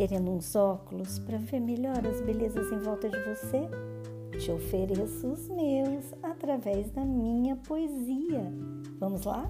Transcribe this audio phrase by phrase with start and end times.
[0.00, 3.68] querendo uns óculos para ver melhor as belezas em volta de você?
[4.38, 8.50] Te ofereço os meus através da minha poesia.
[8.98, 9.46] Vamos lá?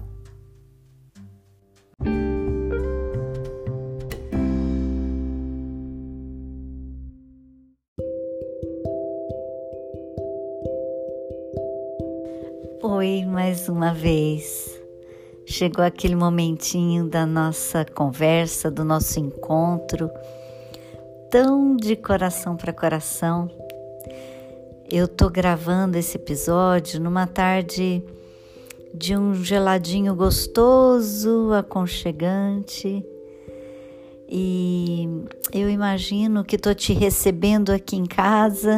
[12.83, 14.77] Oi, mais uma vez.
[15.45, 20.11] Chegou aquele momentinho da nossa conversa, do nosso encontro,
[21.31, 23.49] tão de coração para coração.
[24.89, 28.03] Eu tô gravando esse episódio numa tarde
[28.93, 33.05] de um geladinho gostoso, aconchegante.
[34.27, 35.07] E
[35.53, 38.77] eu imagino que tô te recebendo aqui em casa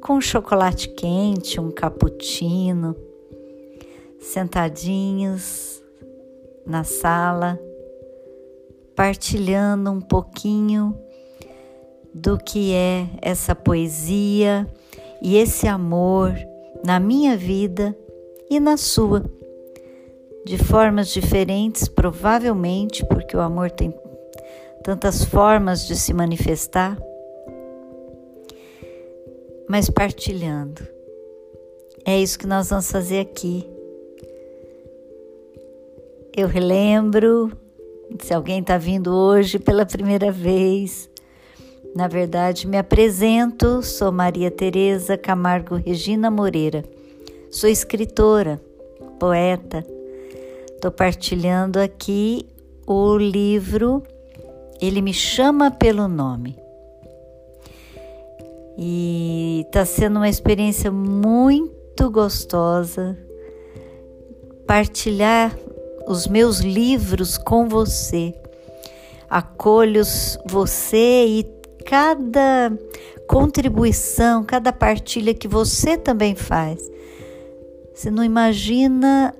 [0.00, 2.94] com um chocolate quente, um cappuccino
[4.20, 5.82] sentadinhos
[6.64, 7.58] na sala,
[8.94, 11.03] partilhando um pouquinho
[12.14, 14.66] do que é essa poesia
[15.20, 16.32] e esse amor
[16.84, 17.96] na minha vida
[18.48, 19.24] e na sua.
[20.46, 23.92] De formas diferentes, provavelmente, porque o amor tem
[24.82, 26.98] tantas formas de se manifestar,
[29.68, 30.86] mas partilhando.
[32.04, 33.74] É isso que nós vamos fazer aqui
[36.36, 37.52] eu relembro,
[38.18, 41.08] se alguém está vindo hoje pela primeira vez,
[41.94, 46.84] na verdade, me apresento, sou Maria Tereza Camargo Regina Moreira.
[47.50, 48.60] Sou escritora,
[49.18, 49.86] poeta.
[50.74, 52.48] Estou partilhando aqui
[52.84, 54.02] o livro
[54.80, 56.58] Ele me chama pelo nome.
[58.76, 63.16] E está sendo uma experiência muito gostosa
[64.66, 65.56] partilhar
[66.08, 68.34] os meus livros com você.
[69.30, 70.02] Acolho
[70.44, 71.53] você e
[71.84, 72.72] cada
[73.28, 76.90] contribuição, cada partilha que você também faz.
[77.94, 79.34] Você não imagina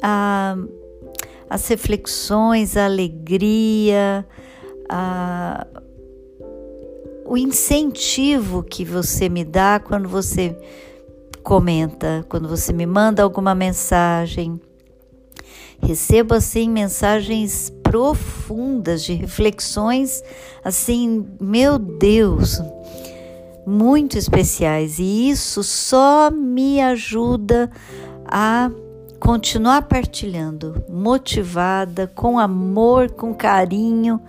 [0.00, 0.56] a,
[1.50, 4.26] as reflexões, a alegria,
[4.88, 5.66] a,
[7.24, 10.56] o incentivo que você me dá quando você
[11.42, 14.60] comenta, quando você me manda alguma mensagem.
[15.82, 20.20] Recebo assim mensagens profundas de reflexões
[20.64, 22.60] assim, meu Deus,
[23.64, 24.98] muito especiais.
[24.98, 27.70] E isso só me ajuda
[28.26, 28.68] a
[29.20, 34.20] continuar partilhando, motivada, com amor, com carinho,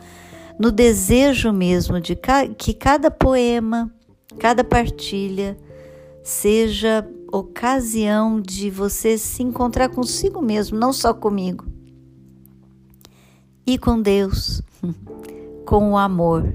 [0.59, 2.16] no desejo mesmo de
[2.56, 3.92] que cada poema,
[4.38, 5.58] cada partilha
[6.24, 7.03] seja
[7.34, 11.66] ocasião de você se encontrar consigo mesmo, não só comigo,
[13.66, 14.62] e com Deus,
[15.66, 16.53] com o amor.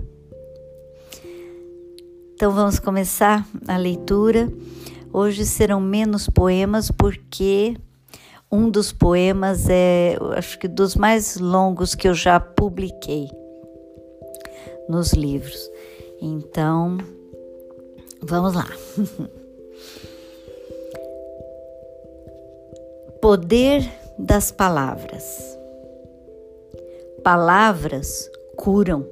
[2.35, 4.51] Então vamos começar a leitura.
[5.13, 7.77] Hoje serão menos poemas porque
[8.51, 13.29] um dos poemas é, acho que dos mais longos que eu já publiquei
[14.89, 15.71] nos livros.
[16.21, 16.99] Então,
[18.23, 18.67] vamos lá.
[23.21, 23.87] Poder
[24.19, 25.60] das palavras.
[27.23, 29.07] Palavras curam,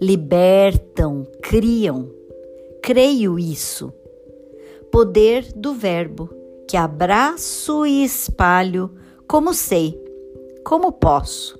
[0.00, 2.10] libertam, criam.
[2.82, 3.92] Creio isso.
[4.90, 6.30] Poder do verbo
[6.68, 8.90] que abraço e espalho
[9.28, 10.00] como sei,
[10.64, 11.58] como posso.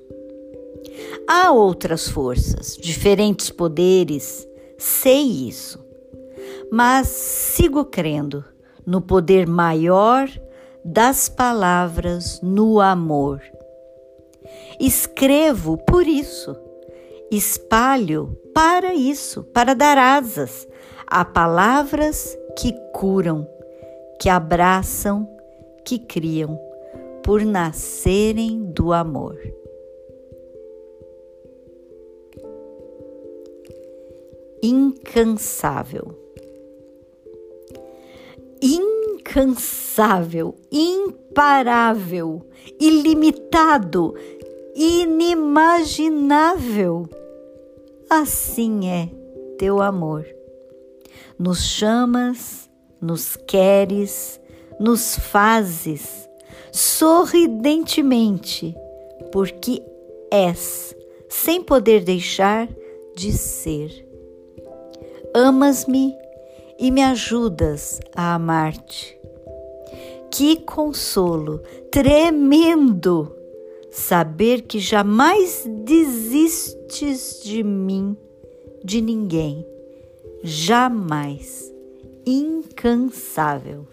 [1.27, 5.79] Há outras forças, diferentes poderes, sei isso.
[6.71, 8.43] Mas sigo crendo
[8.85, 10.29] no poder maior
[10.83, 13.41] das palavras no amor.
[14.79, 16.55] Escrevo por isso,
[17.31, 20.67] espalho para isso, para dar asas
[21.05, 23.47] a palavras que curam,
[24.19, 25.27] que abraçam,
[25.85, 26.59] que criam,
[27.23, 29.37] por nascerem do amor.
[34.61, 36.15] Incansável.
[38.61, 38.97] Incansável
[41.37, 42.41] imparável,
[42.79, 44.15] ilimitado,
[44.77, 47.09] inimaginável.
[48.07, 49.09] Assim é
[49.57, 50.23] teu amor.
[51.39, 52.69] Nos chamas,
[53.01, 54.39] nos queres,
[54.79, 56.29] nos fazes
[56.71, 58.75] sorridentemente,
[59.31, 59.81] porque
[60.31, 60.95] és,
[61.27, 62.69] sem poder deixar
[63.15, 64.07] de ser.
[65.33, 66.15] Amas-me
[66.77, 69.17] e me ajudas a amar-te.
[70.29, 73.36] Que consolo tremendo
[73.97, 78.15] saber que jamais desistes de mim
[78.83, 79.65] de ninguém,
[80.43, 81.73] jamais,
[82.25, 83.87] incansável.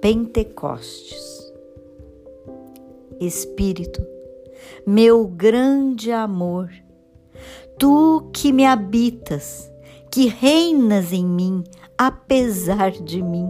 [0.00, 1.52] Pentecostes.
[3.20, 4.04] Espírito,
[4.84, 6.70] meu grande amor,
[7.78, 9.70] tu que me habitas,
[10.10, 11.64] que reinas em mim,
[11.96, 13.48] apesar de mim,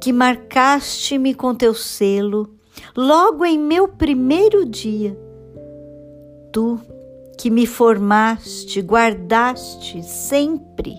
[0.00, 2.54] que marcaste-me com teu selo
[2.96, 5.18] logo em meu primeiro dia.
[6.52, 6.78] Tu
[7.38, 10.94] que me formaste, guardaste sempre.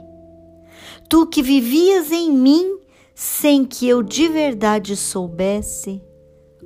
[1.10, 2.78] Tu que vivias em mim
[3.13, 6.01] sem que eu de verdade soubesse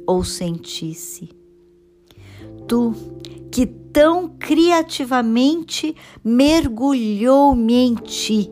[0.05, 1.29] ou sentisse.
[2.67, 2.93] Tu
[3.51, 8.51] que tão criativamente mergulhou-me em ti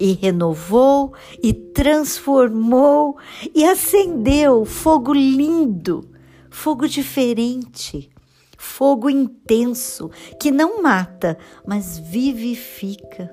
[0.00, 1.12] e renovou
[1.42, 3.18] e transformou
[3.54, 6.08] e acendeu fogo lindo,
[6.50, 8.10] fogo diferente,
[8.56, 10.10] fogo intenso
[10.40, 11.36] que não mata,
[11.66, 13.30] mas vivifica.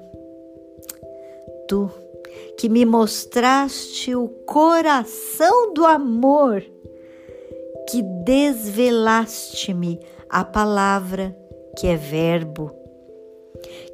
[1.69, 1.89] Tu
[2.57, 6.63] que me mostraste o coração do amor,
[7.89, 9.99] que desvelaste-me
[10.29, 11.37] a palavra
[11.77, 12.86] que é verbo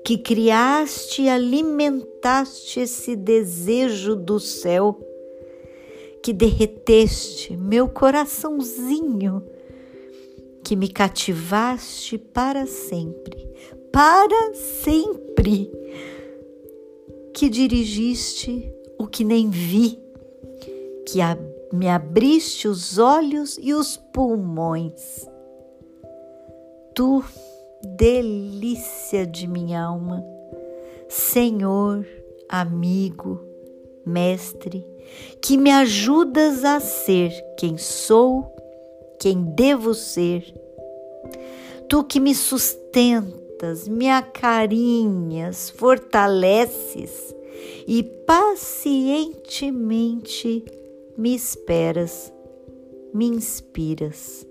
[0.04, 5.00] que criaste e alimentaste esse desejo do céu,
[6.22, 9.44] que derreteste meu coraçãozinho,
[10.64, 13.50] que me cativaste para sempre,
[13.92, 15.72] para sempre,
[17.34, 20.00] que dirigiste o que nem vi,
[21.06, 21.20] que
[21.74, 25.28] me abriste os olhos e os pulmões.
[26.94, 27.24] Tu
[27.84, 30.26] delícia de minha alma,
[31.10, 32.08] Senhor,
[32.48, 33.42] amigo,
[34.06, 34.88] mestre,
[35.42, 38.56] que me ajudas a ser quem sou,
[39.20, 40.46] quem devo ser.
[41.90, 47.36] Tu que me sustentas, me acarinhas, fortaleces
[47.88, 50.66] e pacientemente
[51.18, 52.34] me esperas,
[53.14, 54.48] me inspiras.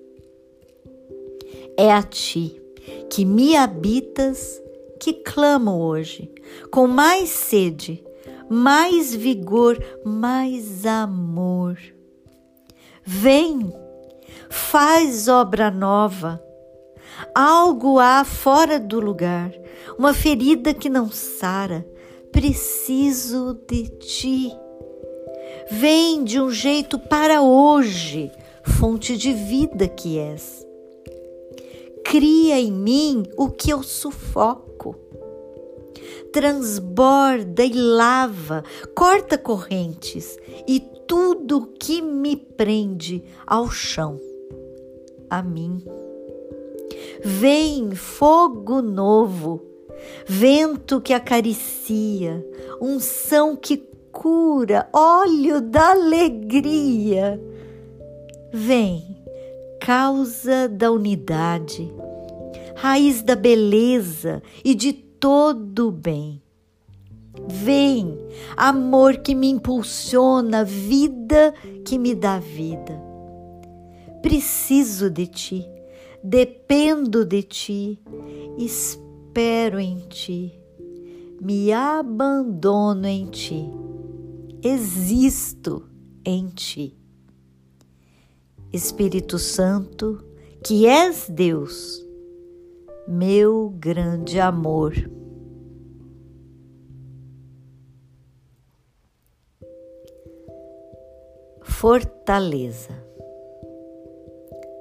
[1.76, 2.61] É a ti
[3.11, 4.61] que me habitas,
[4.99, 6.31] que clamo hoje,
[6.70, 8.02] com mais sede,
[8.49, 11.79] mais vigor, mais amor.
[13.05, 13.73] Vem,
[14.49, 16.43] faz obra nova.
[17.34, 19.52] Algo há fora do lugar,
[19.99, 21.87] uma ferida que não sara.
[22.31, 24.52] Preciso de ti.
[25.70, 28.31] Vem de um jeito para hoje,
[28.64, 30.71] fonte de vida que és
[32.04, 34.96] cria em mim o que eu sufoco.
[36.32, 38.64] Transborda e lava,
[38.94, 44.19] corta correntes e tudo que me prende ao chão,
[45.28, 45.84] a mim.
[47.22, 49.62] Vem fogo novo,
[50.26, 52.44] vento que acaricia,
[52.81, 53.76] unção que
[54.10, 57.40] cura, óleo da alegria.
[58.52, 59.11] Vem
[59.84, 61.93] causa da unidade,
[62.76, 66.40] raiz da beleza e de todo o bem.
[67.49, 68.17] Vem,
[68.56, 71.53] amor que me impulsiona, vida
[71.84, 72.96] que me dá vida.
[74.22, 75.67] Preciso de ti,
[76.22, 77.98] dependo de ti,
[78.56, 80.53] espero em ti,
[81.41, 83.69] me abandono em ti,
[84.62, 85.89] existo
[86.24, 87.01] em ti.
[88.72, 90.24] Espírito Santo,
[90.64, 92.02] que és Deus,
[93.06, 94.94] meu grande amor.
[101.60, 102.94] Fortaleza.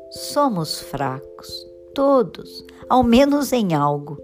[0.09, 1.49] Somos fracos,
[1.93, 4.17] todos, ao menos em algo.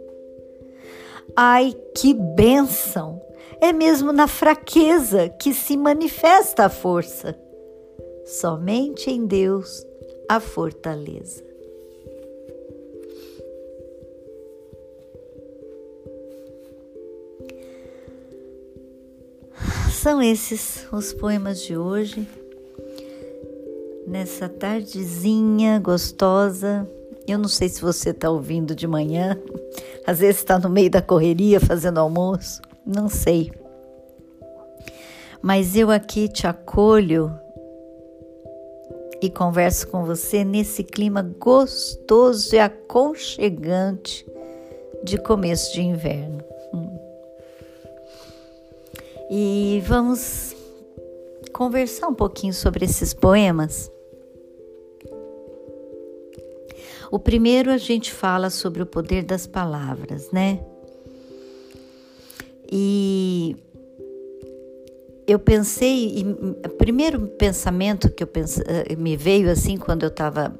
[1.35, 3.21] Ai, que bênção!
[3.59, 7.37] É mesmo na fraqueza que se manifesta a força
[8.27, 9.85] somente em Deus
[10.29, 11.41] a fortaleza.
[19.93, 22.27] São esses os poemas de hoje.
[24.05, 26.87] Nessa tardezinha gostosa.
[27.25, 29.37] Eu não sei se você está ouvindo de manhã,
[30.07, 33.51] às vezes está no meio da correria fazendo almoço, não sei.
[35.41, 37.37] Mas eu aqui te acolho
[39.21, 44.25] e converso com você nesse clima gostoso e aconchegante
[45.03, 46.43] de começo de inverno.
[46.73, 46.99] Hum.
[49.29, 50.55] E vamos
[51.51, 53.91] conversar um pouquinho sobre esses poemas.
[57.09, 60.59] O primeiro a gente fala sobre o poder das palavras, né?
[62.69, 63.55] E
[65.27, 66.25] eu pensei,
[66.65, 70.55] o primeiro pensamento que eu pense, eh, me veio assim quando eu estava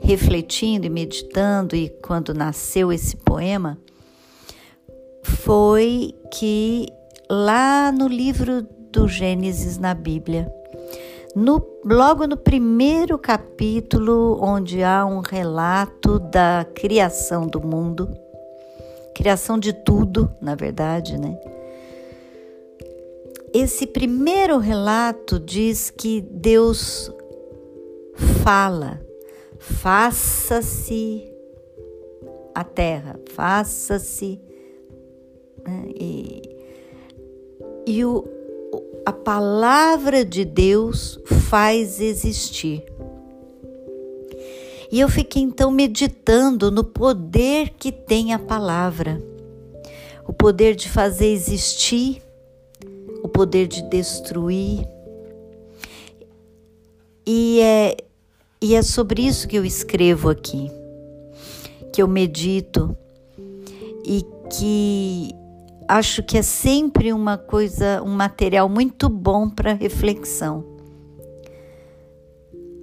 [0.00, 3.78] refletindo e meditando e quando nasceu esse poema
[5.22, 6.88] foi que
[7.30, 10.52] lá no livro do Gênesis na Bíblia,
[11.34, 18.14] no, logo no primeiro capítulo, onde há um relato da criação do mundo,
[19.14, 21.38] criação de tudo, na verdade, né?
[23.54, 27.12] Esse primeiro relato diz que Deus
[28.42, 29.04] fala,
[29.58, 31.30] faça-se
[32.54, 34.40] a terra, faça-se.
[35.66, 35.84] Né?
[35.94, 36.42] E,
[37.86, 38.24] e o,
[39.04, 42.82] a palavra de Deus faz existir.
[44.90, 49.22] E eu fiquei então meditando no poder que tem a palavra,
[50.26, 52.22] o poder de fazer existir
[53.22, 54.86] o poder de destruir.
[57.26, 57.96] E é,
[58.60, 60.70] e é sobre isso que eu escrevo aqui,
[61.92, 62.96] que eu medito
[64.04, 65.30] e que
[65.88, 70.64] acho que é sempre uma coisa, um material muito bom para reflexão.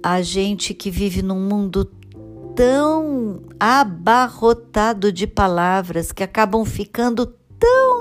[0.02, 1.84] A gente que vive num mundo
[2.54, 7.26] tão abarrotado de palavras que acabam ficando
[7.58, 7.99] tão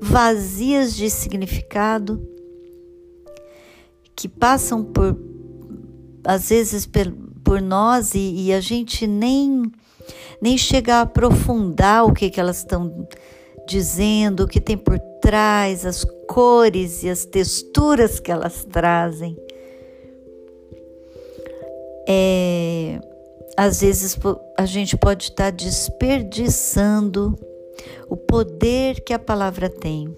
[0.00, 2.26] vazias de significado,
[4.14, 5.16] que passam por,
[6.24, 7.12] às vezes, por,
[7.44, 9.70] por nós e, e, a gente nem,
[10.40, 13.06] nem chega a aprofundar o que, que elas estão
[13.68, 19.36] dizendo, o que tem por trás, as cores e as texturas que elas trazem.
[22.08, 23.00] É,
[23.56, 24.16] às vezes
[24.56, 27.36] a gente pode estar desperdiçando
[28.08, 30.16] o poder que a palavra tem.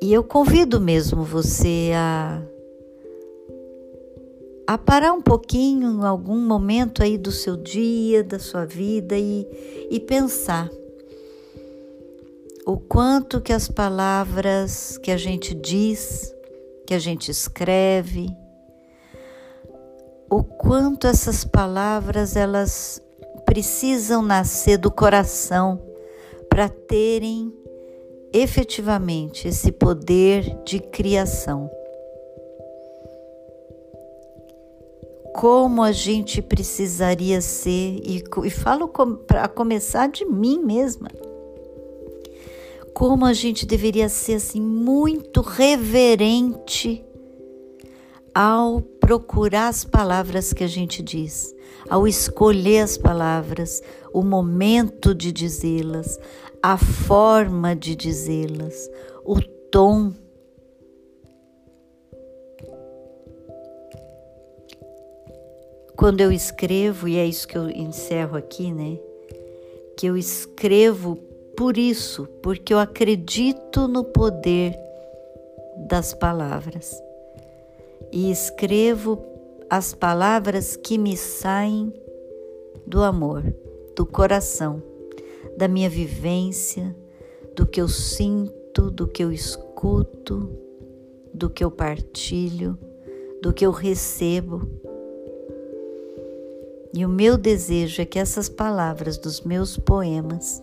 [0.00, 2.42] E eu convido mesmo você a,
[4.66, 9.46] a parar um pouquinho em algum momento aí do seu dia, da sua vida e,
[9.90, 10.68] e pensar
[12.64, 16.32] o quanto que as palavras que a gente diz,
[16.86, 18.28] que a gente escreve,
[20.30, 23.02] o quanto essas palavras elas
[23.44, 25.80] precisam nascer do coração
[26.48, 27.52] para terem
[28.32, 31.70] efetivamente esse poder de criação.
[35.34, 38.88] Como a gente precisaria ser, e, e falo
[39.26, 41.08] para começar de mim mesma,
[42.92, 47.02] como a gente deveria ser assim muito reverente
[48.34, 51.52] ao procurar as palavras que a gente diz,
[51.90, 53.82] ao escolher as palavras,
[54.14, 56.20] o momento de dizê-las,
[56.62, 58.88] a forma de dizê-las,
[59.24, 59.42] o
[59.72, 60.12] tom.
[65.96, 68.98] Quando eu escrevo, e é isso que eu encerro aqui, né?
[69.96, 71.16] Que eu escrevo
[71.56, 74.76] por isso, porque eu acredito no poder
[75.88, 77.02] das palavras
[78.12, 79.24] e escrevo
[79.70, 81.92] as palavras que me saem
[82.86, 83.42] do amor,
[83.96, 84.82] do coração,
[85.56, 86.94] da minha vivência,
[87.56, 90.50] do que eu sinto, do que eu escuto,
[91.32, 92.78] do que eu partilho,
[93.40, 94.68] do que eu recebo.
[96.94, 100.62] E o meu desejo é que essas palavras dos meus poemas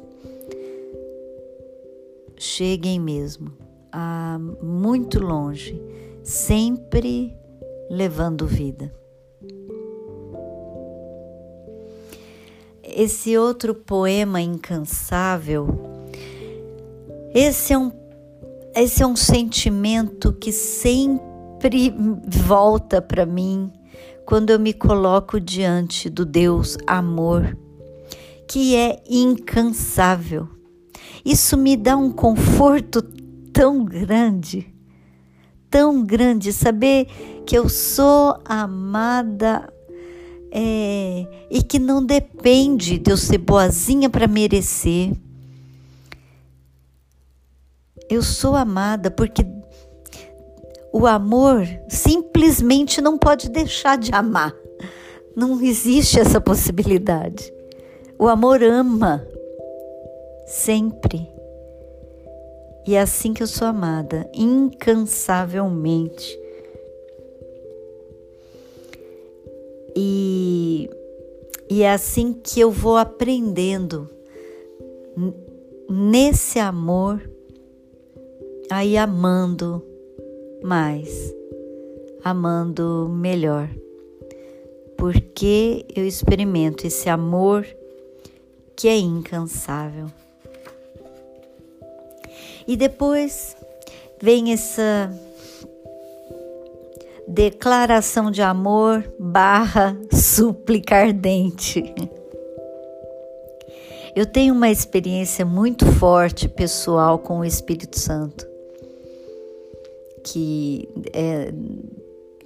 [2.37, 3.51] cheguem mesmo
[3.91, 5.81] a muito longe
[6.23, 7.35] sempre
[7.89, 8.93] levando vida.
[12.84, 15.67] Esse outro poema incansável,
[17.34, 17.91] esse é um,
[18.75, 21.93] esse é um sentimento que sempre
[22.27, 23.72] volta para mim
[24.25, 27.58] quando eu me coloco diante do Deus amor,
[28.48, 30.48] que é incansável.
[31.24, 33.01] Isso me dá um conforto
[33.51, 34.74] tão grande
[35.69, 37.05] tão grande saber
[37.45, 39.71] que eu sou amada
[40.51, 45.11] é, e que não depende de eu ser boazinha para merecer.
[48.09, 49.45] Eu sou amada porque
[50.91, 54.53] o amor simplesmente não pode deixar de amar.
[55.35, 57.53] Não existe essa possibilidade.
[58.17, 59.25] O amor ama
[60.47, 61.38] sempre.
[62.88, 66.39] E é assim que eu sou amada, incansavelmente.
[69.95, 70.89] E,
[71.69, 74.09] e é assim que eu vou aprendendo
[75.89, 77.29] nesse amor,
[78.69, 79.83] aí amando
[80.63, 81.33] mais,
[82.24, 83.69] amando melhor.
[84.98, 87.65] Porque eu experimento esse amor
[88.75, 90.07] que é incansável.
[92.69, 93.57] E depois
[94.21, 95.11] vem essa
[97.27, 101.83] declaração de amor barra súplica ardente.
[104.15, 108.47] Eu tenho uma experiência muito forte pessoal com o Espírito Santo,
[110.23, 111.51] que é,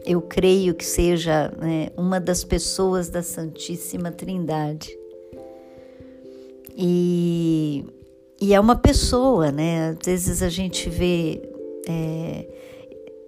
[0.06, 4.98] eu creio que seja né, uma das pessoas da Santíssima Trindade.
[6.78, 7.86] E,
[8.44, 9.92] e é uma pessoa, né?
[9.92, 11.42] Às vezes a gente vê
[11.88, 12.46] é,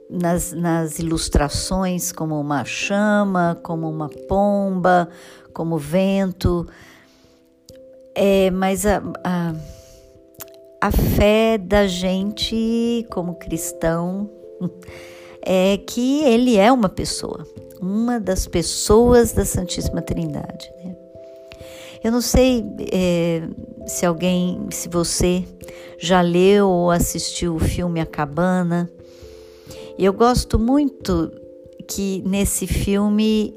[0.10, 5.08] nas, nas ilustrações como uma chama, como uma pomba,
[5.54, 6.68] como vento,
[8.14, 9.56] é, mas a, a,
[10.82, 14.30] a fé da gente como cristão
[15.42, 17.48] é que ele é uma pessoa,
[17.80, 20.70] uma das pessoas da Santíssima Trindade.
[20.84, 20.95] Né?
[22.06, 23.42] Eu não sei é,
[23.88, 25.44] se alguém, se você
[25.98, 28.88] já leu ou assistiu o filme A Cabana.
[29.98, 31.32] Eu gosto muito
[31.88, 33.56] que nesse filme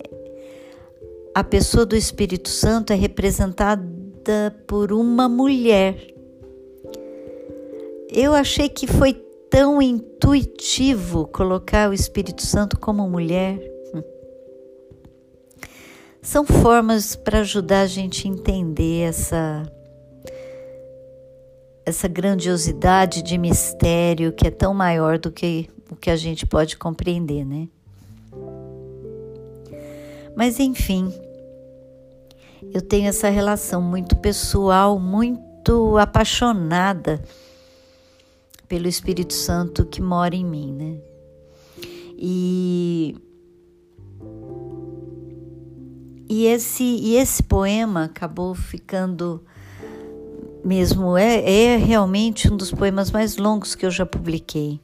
[1.34, 3.84] a pessoa do Espírito Santo é representada
[4.66, 6.14] por uma mulher.
[8.10, 9.12] Eu achei que foi
[9.50, 13.77] tão intuitivo colocar o Espírito Santo como mulher.
[16.22, 19.72] São formas para ajudar a gente a entender essa
[21.86, 26.76] essa grandiosidade de mistério que é tão maior do que o que a gente pode
[26.76, 27.66] compreender, né?
[30.36, 31.10] Mas enfim,
[32.74, 37.22] eu tenho essa relação muito pessoal, muito apaixonada
[38.68, 40.98] pelo Espírito Santo que mora em mim, né?
[42.18, 43.16] E
[46.28, 49.42] e esse, e esse poema acabou ficando
[50.64, 54.78] mesmo, é, é realmente um dos poemas mais longos que eu já publiquei.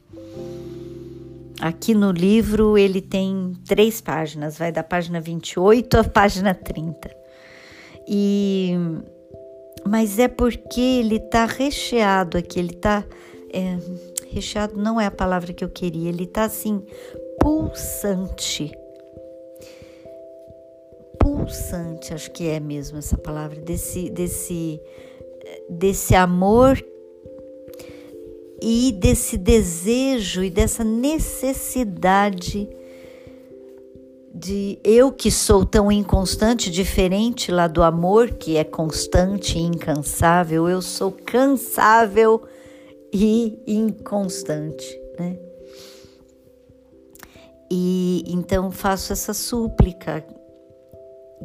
[1.61, 7.11] Aqui no livro ele tem três páginas, vai da página 28 à página 30.
[8.09, 8.73] E
[9.87, 13.05] mas é porque ele está recheado aqui, ele está
[13.53, 13.77] é,
[14.31, 16.83] recheado não é a palavra que eu queria, ele está assim
[17.39, 18.73] pulsante
[21.45, 24.81] pulsante, acho que é mesmo essa palavra, desse, desse,
[25.69, 26.83] desse amor
[28.63, 32.69] e desse desejo e dessa necessidade
[34.35, 40.69] de eu que sou tão inconstante, diferente lá do amor que é constante e incansável,
[40.69, 42.43] eu sou cansável
[43.13, 45.39] e inconstante, né?
[47.71, 50.25] E então faço essa súplica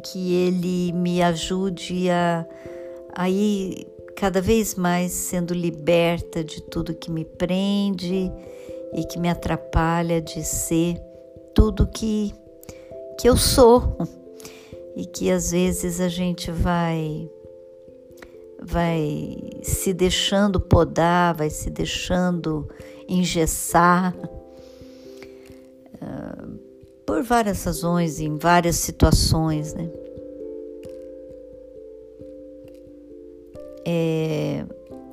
[0.00, 2.46] que Ele me ajude a,
[3.14, 3.86] a ir
[4.16, 8.30] cada vez mais sendo liberta de tudo que me prende
[8.92, 11.00] e que me atrapalha de ser
[11.54, 12.34] tudo que,
[13.18, 13.96] que eu sou
[14.96, 17.30] e que às vezes a gente vai
[18.62, 22.68] vai se deixando podar, vai se deixando
[23.08, 24.14] engessar.
[27.20, 29.90] Por várias razões, em várias situações, né?
[33.84, 34.64] É,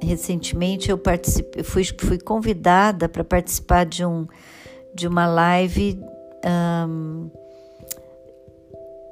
[0.01, 4.25] recentemente eu participei, fui, fui convidada para participar de, um,
[4.95, 5.99] de uma live
[6.87, 7.29] um,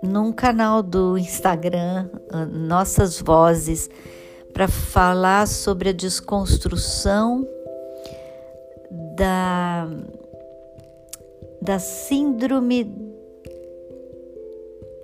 [0.01, 2.10] num canal do Instagram,
[2.49, 3.89] Nossas Vozes,
[4.53, 7.45] para falar sobre a desconstrução
[9.17, 9.86] da
[11.65, 12.95] da síndrome.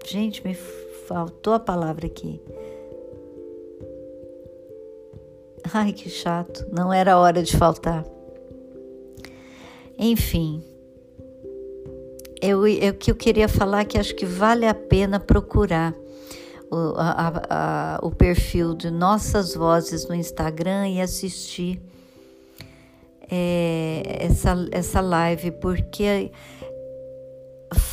[0.05, 2.39] Gente, me faltou a palavra aqui.
[5.73, 8.05] Ai, que chato, não era hora de faltar.
[9.97, 10.63] Enfim,
[12.41, 15.93] eu, o que eu queria falar é que acho que vale a pena procurar
[16.69, 21.81] o, a, a, o perfil de Nossas Vozes no Instagram e assistir
[23.31, 26.31] é, essa, essa live, porque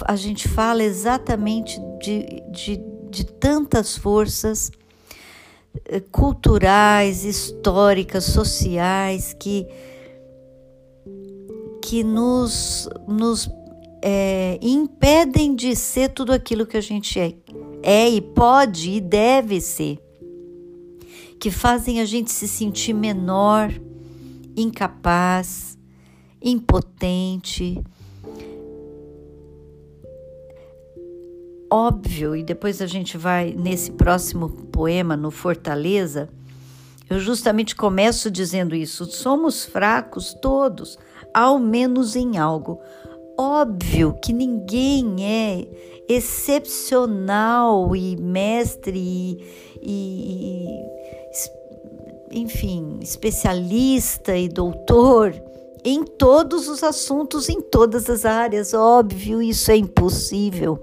[0.05, 4.73] a, gente fala exatamente de, de, de tantas forças
[5.85, 9.65] eh, culturais, históricas, sociais que,
[11.85, 13.49] que nos, nos
[14.03, 17.33] é, impedem de ser tudo aquilo que a gente é,
[17.81, 19.99] é e pode e deve ser,
[21.39, 23.73] que fazem a gente se sentir menor,
[24.61, 25.79] incapaz,
[26.43, 27.83] impotente.
[31.71, 36.29] Óbvio, e depois a gente vai nesse próximo poema, no Fortaleza,
[37.11, 39.05] eu justamente começo dizendo isso.
[39.05, 40.99] Somos fracos todos,
[41.33, 42.81] ao menos em algo.
[43.39, 45.69] Óbvio que ninguém é
[46.09, 49.39] excepcional e mestre e,
[49.83, 50.67] e
[52.33, 55.35] enfim, especialista e doutor
[55.85, 58.75] em todos os assuntos, em todas as áreas.
[58.75, 60.79] Óbvio, isso é impossível.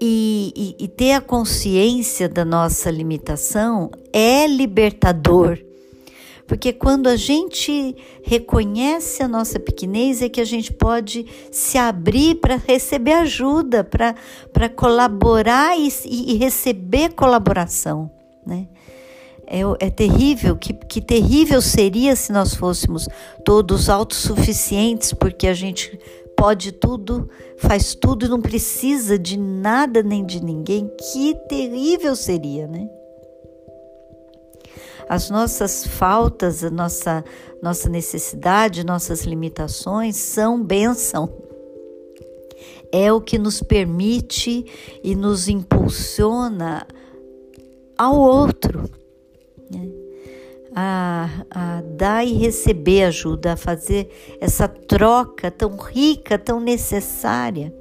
[0.00, 5.58] E, e, e, ter a consciência da nossa limitação é libertador.
[6.46, 12.34] Porque quando a gente reconhece a nossa pequenez, é que a gente pode se abrir
[12.34, 18.10] para receber ajuda, para colaborar e, e, receber colaboração.
[18.44, 18.68] Né?
[19.46, 23.08] É, é terrível, que, que terrível seria se nós fôssemos
[23.44, 25.98] todos autossuficientes, porque a gente
[26.36, 30.90] pode tudo, faz tudo e não precisa de nada nem de ninguém.
[31.12, 32.88] Que terrível seria, né?
[35.08, 37.24] As nossas faltas, a nossa,
[37.62, 41.30] nossa necessidade, nossas limitações são bênção.
[42.90, 44.64] É o que nos permite
[45.02, 46.86] e nos impulsiona
[47.98, 48.88] ao outro.
[49.70, 49.88] Né?
[50.74, 54.08] A, a, dar e receber ajuda, a fazer
[54.40, 57.72] essa troca tão rica, tão necessária.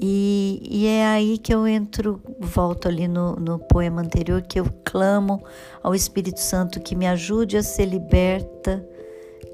[0.00, 4.66] E, e, é aí que eu entro, volto ali no, no poema anterior, que eu
[4.84, 5.44] clamo
[5.80, 8.84] ao Espírito Santo que me ajude a ser liberta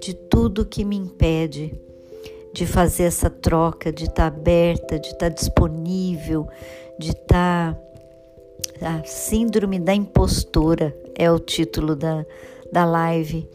[0.01, 1.79] de tudo que me impede
[2.53, 6.49] de fazer essa troca, de estar aberta, de estar disponível,
[6.99, 7.79] de estar.
[8.83, 12.25] A Síndrome da Impostora é o título da,
[12.73, 13.49] da live.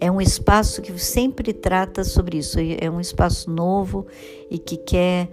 [0.00, 4.06] É um espaço que sempre trata sobre isso, é um espaço novo
[4.50, 5.28] e que quer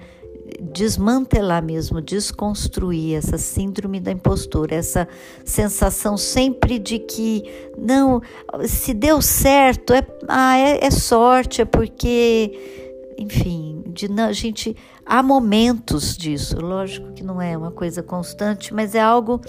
[0.60, 5.08] desmantelar mesmo, desconstruir essa síndrome da impostura, essa
[5.45, 7.43] sensação sempre de que
[7.77, 8.21] não,
[8.65, 12.90] se deu certo, é, ah, é, é sorte, é porque,
[13.21, 16.60] enfim, de a gente há momentos disso.
[16.60, 19.39] Lógico que não é uma coisa constante, mas é algo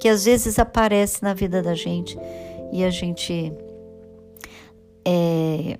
[0.00, 2.18] que às vezes aparece na vida da gente
[2.72, 3.52] e a gente
[5.04, 5.76] é,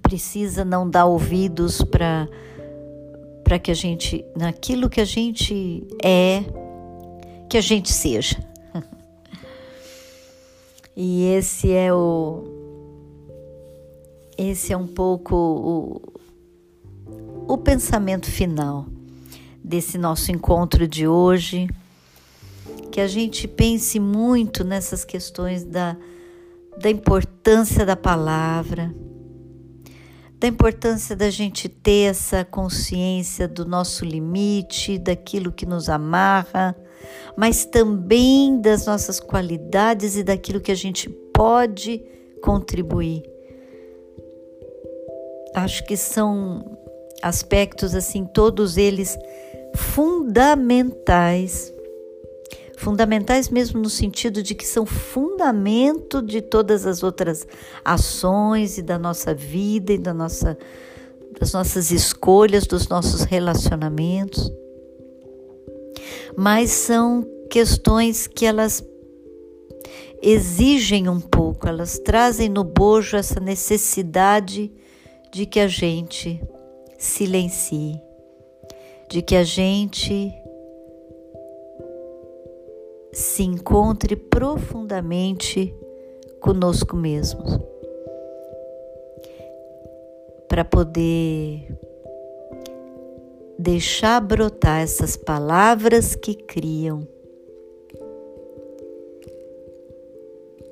[0.00, 2.28] precisa não dar ouvidos para
[3.42, 6.42] para que a gente, naquilo que a gente é,
[7.48, 8.36] que a gente seja.
[10.96, 12.42] e esse é o.
[14.36, 16.15] Esse é um pouco o,
[17.46, 18.86] o pensamento final
[19.62, 21.68] desse nosso encontro de hoje.
[22.90, 25.96] Que a gente pense muito nessas questões da,
[26.78, 28.94] da importância da palavra
[30.38, 36.76] da importância da gente ter essa consciência do nosso limite, daquilo que nos amarra,
[37.36, 42.02] mas também das nossas qualidades e daquilo que a gente pode
[42.42, 43.22] contribuir.
[45.54, 46.75] Acho que são
[47.22, 49.18] aspectos assim, todos eles
[49.74, 51.72] fundamentais
[52.76, 57.46] fundamentais mesmo no sentido de que são fundamento de todas as outras
[57.84, 60.56] ações e da nossa vida e da nossa,
[61.40, 64.52] das nossas escolhas, dos nossos relacionamentos.
[66.36, 68.84] Mas são questões que elas
[70.22, 74.70] exigem um pouco, elas trazem no bojo essa necessidade
[75.32, 76.40] de que a gente
[76.98, 78.00] silencie,
[79.08, 80.32] de que a gente
[83.12, 85.74] se encontre profundamente
[86.40, 87.58] conosco mesmos,
[90.48, 91.76] para poder
[93.58, 97.06] deixar brotar essas palavras que criam.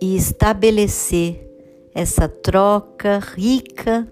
[0.01, 1.49] E estabelecer
[1.95, 4.07] essa troca rica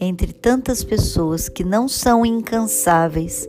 [0.00, 3.48] entre tantas pessoas que não são incansáveis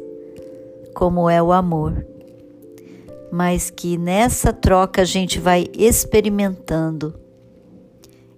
[0.94, 2.06] como é o amor
[3.36, 7.14] mas que nessa troca a gente vai experimentando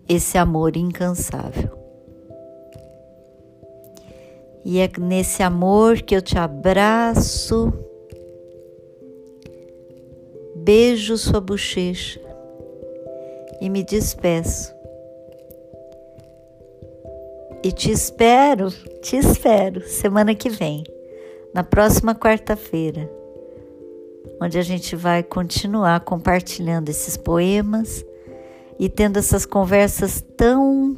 [0.10, 1.78] esse amor incansável.
[4.65, 7.72] E é nesse amor que eu te abraço,
[10.56, 12.20] beijo sua bochecha
[13.62, 14.77] e me despeço.
[17.63, 18.70] E te espero,
[19.02, 20.84] te espero semana que vem,
[21.54, 23.10] na próxima quarta-feira,
[24.41, 28.06] onde a gente vai continuar compartilhando esses poemas
[28.80, 30.96] e tendo essas conversas tão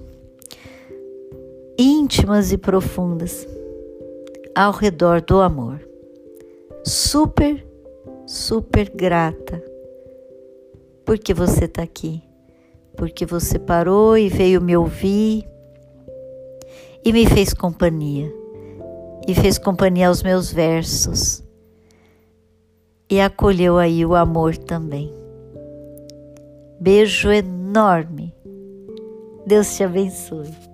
[1.77, 3.47] íntimas e profundas
[4.53, 5.79] ao redor do amor.
[6.83, 7.65] Super,
[8.25, 9.63] super grata
[11.09, 12.21] porque você está aqui,
[12.95, 15.43] porque você parou e veio me ouvir
[17.03, 18.33] e me fez companhia,
[19.27, 21.43] e fez companhia aos meus versos,
[23.09, 25.11] e acolheu aí o amor também.
[26.79, 28.33] Beijo enorme.
[29.45, 30.68] Deus te abençoe.